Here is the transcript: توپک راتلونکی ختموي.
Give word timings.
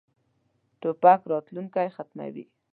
توپک 0.81 1.19
راتلونکی 1.31 1.87
ختموي. 1.95 2.43